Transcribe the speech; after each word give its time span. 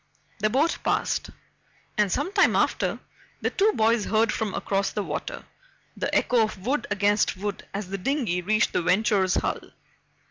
The 0.39 0.49
boat 0.49 0.79
passed, 0.83 1.29
and 1.95 2.11
some 2.11 2.33
time 2.33 2.55
after, 2.55 2.97
the 3.41 3.51
two 3.51 3.71
boys 3.73 4.05
heard 4.05 4.31
from 4.31 4.55
across 4.55 4.89
the 4.91 5.03
water 5.03 5.45
the 5.95 6.11
echo 6.15 6.41
of 6.41 6.65
wood 6.65 6.87
against 6.89 7.37
wood 7.37 7.67
as 7.71 7.89
the 7.89 7.99
dinghy 7.99 8.41
reached 8.41 8.73
the 8.73 8.81
Venture's 8.81 9.35
hull. 9.35 9.59